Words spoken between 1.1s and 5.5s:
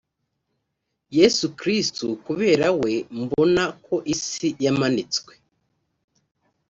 yesu kristo kubera we mbona ko isi yamanitswe